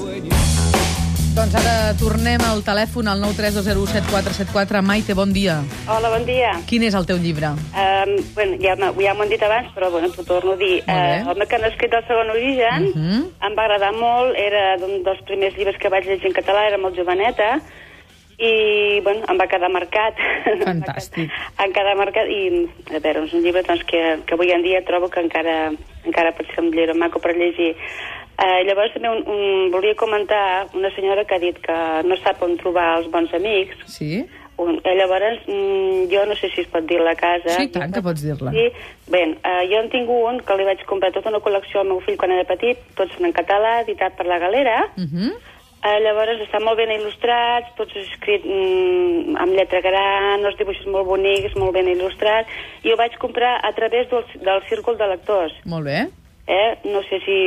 Doncs 1.38 1.54
ara 1.54 1.94
tornem 2.02 2.42
al 2.42 2.64
telèfon 2.66 3.06
al 3.12 3.20
932017474. 3.22 4.80
Maite, 4.82 5.14
bon 5.14 5.30
dia. 5.30 5.60
Hola, 5.86 6.10
bon 6.10 6.24
dia. 6.26 6.56
Quin 6.66 6.82
és 6.88 6.96
el 6.98 7.06
teu 7.06 7.20
llibre? 7.22 7.52
Um, 7.78 8.16
bueno, 8.34 8.58
ja, 8.58 8.74
ja 8.74 9.14
m'ho 9.14 9.22
han 9.22 9.30
dit 9.30 9.44
abans, 9.46 9.70
però 9.76 9.92
bueno, 9.94 10.10
t'ho 10.10 10.26
torno 10.26 10.56
a 10.56 10.58
dir. 10.58 10.80
Uh, 10.90 11.30
el 11.30 11.46
que 11.46 11.60
han 11.60 11.68
escrit 11.70 11.94
el 11.94 12.08
segon 12.10 12.34
origen 12.34 12.90
Mhm. 12.90 13.22
em 13.50 13.54
va 13.60 13.68
agradar 13.68 13.94
molt, 13.94 14.34
era 14.34 14.78
d'un 14.82 15.04
dels 15.06 15.22
primers 15.30 15.54
llibres 15.56 15.78
que 15.78 15.94
vaig 15.94 16.10
llegir 16.10 16.26
en 16.26 16.34
català, 16.34 16.66
era 16.72 16.80
molt 16.80 16.98
joveneta, 16.98 17.62
i 18.40 19.00
bueno, 19.06 19.22
em 19.30 19.38
va 19.38 19.46
quedar 19.46 19.70
marcat. 19.70 20.18
Fantàstic. 20.66 21.30
em 21.62 21.72
quedar 21.72 21.96
marcat, 21.98 22.26
i 22.34 22.66
a 22.90 22.98
veure, 22.98 23.26
és 23.26 23.34
un 23.34 23.44
llibre 23.44 23.62
doncs, 23.62 23.86
que, 23.86 24.24
que 24.26 24.34
avui 24.34 24.50
en 24.52 24.64
dia 24.64 24.82
trobo 24.86 25.08
que 25.10 25.22
encara, 25.22 25.70
encara 26.04 26.34
pot 26.34 26.48
ser 26.50 26.64
un 26.66 26.72
llibre 26.72 26.96
maco 26.96 27.20
per 27.20 27.38
llegir. 27.38 27.76
Uh, 28.38 28.62
llavors 28.68 28.94
també 28.94 29.10
un, 29.10 29.24
un, 29.26 29.72
volia 29.74 29.96
comentar 29.98 30.68
una 30.78 30.92
senyora 30.94 31.24
que 31.26 31.36
ha 31.36 31.42
dit 31.42 31.58
que 31.58 31.78
no 32.06 32.18
sap 32.22 32.44
on 32.46 32.54
trobar 32.62 33.00
els 33.00 33.08
bons 33.10 33.34
amics, 33.34 33.80
Sí? 33.90 34.28
un, 34.58 34.80
eh, 34.84 34.96
llavors, 34.96 35.40
mm, 35.48 36.10
jo 36.12 36.26
no 36.26 36.36
sé 36.36 36.50
si 36.50 36.62
es 36.62 36.68
pot 36.68 36.86
dir 36.86 37.00
la 37.00 37.16
casa. 37.16 37.56
Sí, 37.58 37.68
tant 37.74 37.94
que 37.94 38.02
pots 38.02 38.24
dir-la. 38.26 38.52
Sí, 38.52 38.66
bé, 39.08 39.24
uh, 39.38 39.64
jo 39.70 39.82
en 39.84 39.90
tinc 39.94 40.10
un 40.10 40.40
que 40.42 40.58
li 40.58 40.66
vaig 40.66 40.82
comprar 40.90 41.12
tota 41.14 41.30
una 41.30 41.42
col·lecció 41.46 41.82
al 41.82 41.92
meu 41.92 42.00
fill 42.06 42.18
quan 42.18 42.34
era 42.34 42.48
petit, 42.50 42.82
tots 42.98 43.14
en 43.22 43.34
català, 43.34 43.82
editat 43.86 44.18
per 44.18 44.26
la 44.26 44.40
Galera. 44.42 44.80
Uh 44.98 45.06
-huh. 45.06 45.32
Uh, 45.78 46.00
llavors 46.02 46.42
estan 46.42 46.64
molt 46.64 46.78
ben 46.78 46.90
il·lustrats, 46.90 47.70
tots 47.78 47.96
escrit 47.96 48.44
mm, 48.44 49.38
amb 49.38 49.54
lletra 49.54 49.80
gran, 49.82 50.44
els 50.44 50.58
dibuixos 50.58 50.88
molt 50.88 51.06
bonics, 51.06 51.56
molt 51.56 51.74
ben 51.74 51.86
il·lustrats, 51.86 52.48
i 52.84 52.92
ho 52.92 52.98
vaig 52.98 53.16
comprar 53.18 53.60
a 53.64 53.72
través 53.74 54.10
del, 54.10 54.24
del 54.42 54.62
Círcul 54.70 54.98
de 54.98 55.08
Lectors. 55.08 55.54
Molt 55.66 55.86
bé. 55.86 56.08
Eh? 56.48 56.80
No 56.88 57.02
sé 57.04 57.20
si, 57.26 57.38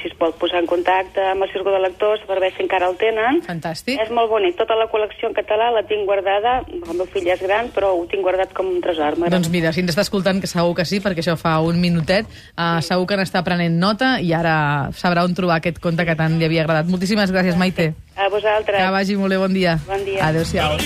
si 0.00 0.08
es 0.08 0.14
pot 0.16 0.38
posar 0.40 0.62
en 0.62 0.66
contacte 0.66 1.20
amb 1.28 1.44
el 1.44 1.50
Círcul 1.52 1.74
de 1.76 1.80
Lectors 1.84 2.22
per 2.24 2.38
veure 2.38 2.48
si 2.56 2.62
encara 2.64 2.88
el 2.88 2.96
tenen. 2.96 3.42
Fantàstic. 3.44 4.00
És 4.00 4.08
molt 4.16 4.30
bonic. 4.32 4.56
Tota 4.56 4.78
la 4.80 4.88
col·lecció 4.88 5.28
en 5.28 5.36
català 5.36 5.68
la 5.74 5.82
tinc 5.84 6.08
guardada. 6.08 6.62
El 6.72 6.96
meu 6.96 7.04
fill 7.12 7.28
ja 7.28 7.36
és 7.36 7.42
gran, 7.44 7.68
però 7.74 7.92
ho 7.92 8.06
tinc 8.08 8.24
guardat 8.24 8.54
com 8.56 8.70
un 8.72 8.80
tresor. 8.80 9.18
Doncs 9.28 9.50
mira, 9.52 9.74
si 9.76 9.84
ens 9.84 9.92
està 9.92 10.06
escoltant, 10.06 10.40
que 10.40 10.48
segur 10.48 10.72
que 10.78 10.88
sí, 10.88 11.02
perquè 11.04 11.20
això 11.20 11.36
fa 11.40 11.58
un 11.60 11.76
minutet, 11.82 12.24
uh, 12.56 12.80
segur 12.80 13.04
que 13.10 13.20
n'està 13.20 13.44
prenent 13.44 13.76
nota 13.76 14.16
i 14.24 14.32
ara 14.32 14.88
sabrà 14.96 15.26
on 15.28 15.36
trobar 15.36 15.60
aquest 15.60 15.78
conte 15.84 16.08
que 16.08 16.16
tant 16.16 16.38
li 16.40 16.48
havia 16.48 16.64
agradat. 16.64 16.88
Moltíssimes 16.88 17.28
gràcies, 17.34 17.60
Maite. 17.60 17.92
A 18.16 18.30
vosaltres. 18.32 18.78
Que 18.78 18.90
vagi 18.94 19.18
molt 19.20 19.36
bé, 19.36 19.38
bon 19.42 19.52
dia. 19.52 19.76
Bon 19.84 20.00
dia. 20.06 20.30
Adéu-siau. 20.30 20.78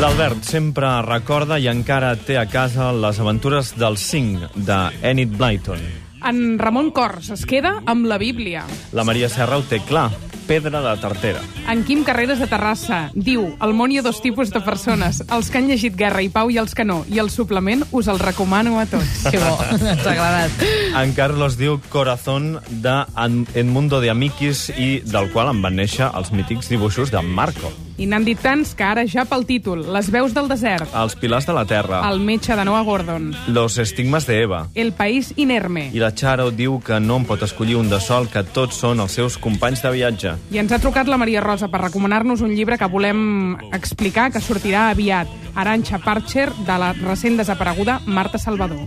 L'Albert 0.00 0.46
sempre 0.48 0.88
recorda 1.04 1.58
i 1.60 1.66
encara 1.68 2.14
té 2.16 2.38
a 2.40 2.46
casa 2.48 2.86
les 2.96 3.18
aventures 3.20 3.74
del 3.76 3.98
5 4.00 4.48
de 4.56 4.78
Enid 5.04 5.34
Blyton. 5.36 5.82
En 6.24 6.56
Ramon 6.56 6.88
Cors 6.96 7.28
es 7.34 7.42
queda 7.44 7.74
amb 7.84 8.08
la 8.08 8.16
Bíblia. 8.16 8.62
La 8.96 9.04
Maria 9.04 9.28
Serra 9.28 9.58
ho 9.60 9.66
té 9.68 9.82
clar, 9.84 10.06
pedra 10.50 10.80
de 10.82 10.96
tartera. 11.00 11.38
En 11.70 11.84
Quim 11.86 12.02
Carreras 12.02 12.40
de 12.42 12.48
Terrassa 12.50 12.98
diu 13.14 13.44
al 13.62 13.70
món 13.78 13.92
hi 13.94 14.00
ha 14.00 14.02
dos 14.02 14.18
tipus 14.24 14.50
de 14.50 14.58
persones, 14.66 15.20
els 15.30 15.46
que 15.50 15.60
han 15.60 15.68
llegit 15.70 15.94
Guerra 15.94 16.24
i 16.26 16.28
Pau 16.32 16.50
i 16.50 16.58
els 16.58 16.74
que 16.74 16.82
no, 16.84 17.04
i 17.06 17.20
el 17.22 17.30
suplement 17.30 17.84
us 17.94 18.08
el 18.10 18.18
recomano 18.18 18.80
a 18.82 18.86
tots. 18.90 19.28
Que 19.30 19.38
bo, 19.38 19.52
ens 19.78 19.86
ha 20.02 20.10
agradat. 20.16 20.64
En 21.04 21.12
Carlos 21.14 21.54
diu 21.60 21.78
Corazón 21.92 22.58
de 22.82 22.96
En- 23.16 23.46
Edmundo 23.54 24.00
de 24.02 24.10
Amiquis 24.10 24.72
i 24.74 24.98
del 25.06 25.30
qual 25.30 25.52
en 25.54 25.62
van 25.62 25.78
néixer 25.78 26.10
els 26.18 26.32
mítics 26.34 26.68
dibuixos 26.72 27.14
de 27.14 27.22
Marco. 27.22 27.70
I 28.00 28.06
n'han 28.08 28.24
dit 28.24 28.38
tants 28.40 28.70
que 28.74 28.82
ara 28.82 29.02
ja 29.06 29.26
pel 29.28 29.42
títol, 29.44 29.82
Les 29.92 30.08
veus 30.10 30.32
del 30.32 30.48
desert, 30.48 30.88
Els 30.96 31.14
pilars 31.20 31.44
de 31.46 31.52
la 31.52 31.66
terra, 31.68 32.00
El 32.08 32.18
metge 32.24 32.56
de 32.56 32.64
Noah 32.64 32.80
Gordon, 32.82 33.30
Los 33.52 33.76
estigmes 33.78 34.26
de 34.26 34.40
Eva. 34.42 34.66
El 34.74 34.92
país 34.96 35.34
inerme. 35.36 35.90
I 35.92 36.00
la 36.00 36.14
Charo 36.14 36.50
diu 36.50 36.80
que 36.80 36.98
no 36.98 37.18
en 37.20 37.26
pot 37.28 37.42
escollir 37.44 37.76
un 37.76 37.90
de 37.92 38.00
sol, 38.00 38.26
que 38.32 38.42
tots 38.42 38.80
són 38.80 39.00
els 39.04 39.12
seus 39.12 39.36
companys 39.36 39.82
de 39.84 39.92
viatge. 39.92 40.32
I 40.50 40.58
ens 40.58 40.72
ha 40.72 40.78
trucat 40.82 41.06
la 41.06 41.16
Maria 41.20 41.40
Rosa 41.44 41.68
per 41.70 41.80
recomanar-nos 41.84 42.40
un 42.42 42.50
llibre 42.56 42.78
que 42.78 42.86
volem 42.90 43.54
explicar, 43.72 44.30
que 44.34 44.40
sortirà 44.42 44.88
aviat. 44.90 45.28
Aranxa 45.54 45.98
Parcher, 46.02 46.48
de 46.66 46.78
la 46.78 46.92
recent 46.94 47.36
desapareguda 47.38 48.00
Marta 48.06 48.38
Salvador. 48.38 48.78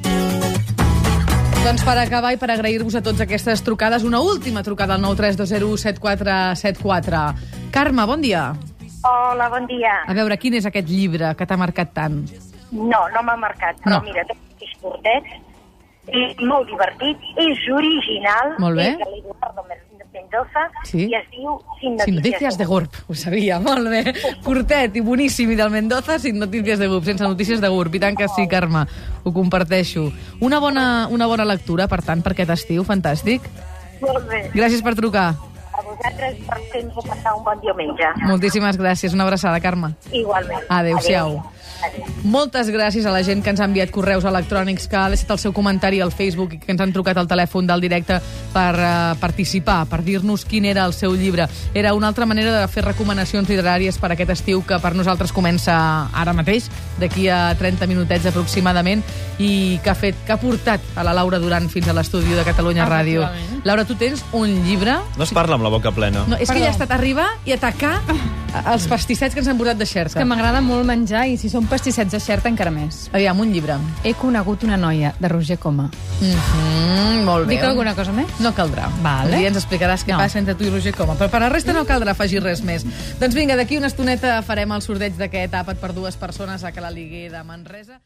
Doncs 1.64 1.84
per 1.88 1.96
acabar 2.02 2.34
i 2.36 2.38
per 2.42 2.50
agrair-vos 2.52 2.96
a 3.00 3.02
tots 3.04 3.22
aquestes 3.24 3.64
trucades, 3.64 4.04
una 4.04 4.20
última 4.20 4.64
trucada 4.64 4.96
al 4.96 5.02
932017474. 5.06 7.36
Carme, 7.72 8.06
bon 8.06 8.22
dia. 8.22 8.54
Hola, 9.04 9.48
bon 9.50 9.66
dia. 9.68 10.02
A 10.08 10.14
veure, 10.16 10.38
quin 10.40 10.54
és 10.60 10.66
aquest 10.68 10.88
llibre 10.92 11.34
que 11.40 11.46
t'ha 11.48 11.58
marcat 11.60 11.94
tant? 11.96 12.26
No, 12.72 13.08
no 13.14 13.24
m'ha 13.24 13.36
marcat, 13.40 13.76
però 13.84 14.00
No. 14.00 14.04
mira, 14.04 14.24
és 14.60 14.72
curtet, 14.82 15.24
és 16.08 16.36
molt 16.44 16.68
divertit, 16.68 17.18
és 17.38 17.60
original, 17.72 18.56
Molt 18.60 18.76
bé. 18.76 18.90
és 18.92 18.98
de 18.98 19.06
l'Eduardo 19.12 19.64
Mendoza, 20.14 20.70
Sí. 20.86 21.08
i 21.10 21.16
es 21.16 21.26
diu 21.32 21.58
Sin 21.80 21.98
Sin 22.00 22.16
Noticias. 22.16 22.16
notícies 22.16 22.58
de 22.60 22.66
GURB, 22.66 22.90
ho 23.08 23.16
sabia, 23.16 23.60
molt 23.60 23.90
bé. 23.90 24.14
Curtet 24.44 24.96
i 24.96 25.02
boníssim, 25.02 25.52
i 25.52 25.56
del 25.56 25.72
Mendoza, 25.72 26.20
sin 26.20 26.38
notícies 26.40 26.78
de 26.80 26.88
GURB, 26.88 27.04
sense 27.06 27.24
notícies 27.24 27.60
de 27.62 27.68
GURB. 27.68 27.96
I 27.96 28.00
tant 28.00 28.18
que 28.18 28.28
sí, 28.30 28.48
Carme, 28.48 28.86
ho 29.24 29.34
comparteixo. 29.34 30.12
Una 30.40 30.60
bona, 30.60 31.08
una 31.10 31.26
bona 31.26 31.46
lectura, 31.46 31.88
per 31.88 32.04
tant, 32.04 32.22
per 32.22 32.34
aquest 32.34 32.50
estiu, 32.52 32.84
fantàstic. 32.86 33.42
Molt 34.02 34.28
bé. 34.30 34.50
Gràcies 34.54 34.84
per 34.84 34.94
trucar. 34.96 35.34
Vosaltres 36.04 36.36
per 36.44 36.84
de 36.84 37.08
passar 37.08 37.34
un 37.38 37.44
bon 37.46 37.60
diumenge. 37.64 38.10
Moltíssimes 38.28 38.78
gràcies. 38.78 39.14
Una 39.14 39.24
abraçada, 39.24 39.60
Carme. 39.64 39.94
Igualment. 40.12 40.66
Adéu-siau. 40.68 41.38
Adéu. 41.40 41.64
Moltes 42.24 42.70
gràcies 42.72 43.06
a 43.06 43.12
la 43.12 43.22
gent 43.24 43.42
que 43.44 43.52
ens 43.52 43.60
ha 43.60 43.68
enviat 43.68 43.92
correus 43.92 44.24
electrònics, 44.28 44.86
que 44.88 44.96
ha 44.96 45.10
deixat 45.12 45.34
el 45.36 45.40
seu 45.42 45.54
comentari 45.56 46.00
al 46.02 46.14
Facebook 46.16 46.56
i 46.56 46.60
que 46.62 46.72
ens 46.72 46.82
han 46.82 46.94
trucat 46.96 47.18
al 47.20 47.28
telèfon 47.28 47.68
del 47.68 47.84
directe 47.84 48.20
per 48.54 48.72
uh, 48.78 49.16
participar, 49.20 49.82
per 49.92 50.00
dir-nos 50.06 50.46
quin 50.48 50.68
era 50.70 50.86
el 50.88 50.96
seu 50.96 51.16
llibre. 51.20 51.48
Era 51.74 51.94
una 51.94 52.08
altra 52.08 52.26
manera 52.26 52.56
de 52.56 52.68
fer 52.72 52.86
recomanacions 52.86 53.50
literàries 53.52 54.00
per 54.00 54.14
aquest 54.14 54.32
estiu 54.38 54.64
que 54.68 54.80
per 54.80 54.94
nosaltres 54.96 55.36
comença 55.36 55.76
ara 56.14 56.36
mateix, 56.36 56.70
d'aquí 57.02 57.28
a 57.28 57.56
30 57.60 57.88
minutets 57.92 58.32
aproximadament, 58.32 59.04
i 59.40 59.80
que 59.84 59.92
ha, 59.92 59.98
fet, 59.98 60.16
que 60.26 60.36
ha 60.36 60.40
portat 60.40 60.84
a 60.96 61.04
la 61.04 61.16
Laura 61.16 61.42
Duran 61.44 61.68
fins 61.70 61.90
a 61.92 61.98
l'estudi 61.98 62.36
de 62.36 62.48
Catalunya 62.48 62.88
Ràdio. 62.88 63.28
Laura, 63.68 63.84
tu 63.88 63.96
tens 64.00 64.24
un 64.32 64.62
llibre... 64.64 64.96
No 65.18 65.28
es 65.28 65.36
parla 65.36 65.60
amb 65.60 65.68
la 65.68 65.74
boca 65.74 65.92
plena. 65.96 66.26
No, 66.28 66.38
és 66.38 66.50
que 66.50 66.60
ja 66.60 66.70
ha 66.70 66.74
estat 66.76 66.92
arribar 66.92 67.28
i 67.46 67.54
atacar 67.56 68.02
els 68.74 68.86
pastissets 68.90 69.34
que 69.34 69.42
ens 69.42 69.50
han 69.50 69.58
posat 69.58 69.80
de 69.80 69.88
xerta. 69.90 70.20
Que 70.20 70.26
m'agrada 70.30 70.62
molt 70.62 70.86
menjar 70.86 71.26
i 71.32 71.38
si 71.42 71.50
són 71.50 71.66
pastissets 71.70 72.14
de 72.14 72.20
xerta 72.22 72.52
encara 72.52 72.72
més. 72.74 73.08
Aviam, 73.14 73.40
un 73.42 73.54
llibre. 73.54 73.78
He 74.04 74.14
conegut 74.20 74.64
una 74.68 74.78
noia, 74.78 75.14
de 75.20 75.32
Roger 75.32 75.58
Coma. 75.58 75.90
Mm 76.22 76.34
-hmm, 76.34 77.24
molt 77.26 77.48
bé. 77.48 77.56
Dic 77.56 77.64
alguna 77.64 77.96
cosa 77.96 78.12
més? 78.12 78.28
No 78.40 78.54
caldrà. 78.54 78.90
Vale. 79.02 79.38
Dia 79.38 79.48
ens 79.48 79.58
explicaràs 79.58 80.06
què 80.06 80.12
No. 80.14 80.18
passa 80.18 80.40
entre 80.40 80.56
tu 80.56 80.64
i 80.64 80.70
Roger 80.70 80.94
Coma. 80.96 81.16
Però 81.16 81.30
per 81.30 81.42
la 81.42 81.50
resta 81.50 81.74
no 81.74 81.86
caldrà 81.86 82.12
afegir 82.12 82.44
res 82.44 82.62
més. 82.62 82.86
Doncs 83.20 83.36
vinga, 83.36 83.56
d'aquí 83.56 83.78
una 83.78 83.88
estoneta 83.88 84.42
farem 84.42 84.72
el 84.72 84.82
sorteig 84.82 85.14
d'aquest 85.16 85.54
àpat 85.54 85.78
per 85.78 85.94
dues 85.94 86.16
persones 86.16 86.64
a 86.64 86.72
Cala 86.72 86.92
Liguer 86.92 87.32
de 87.32 87.44
Manresa. 87.44 88.00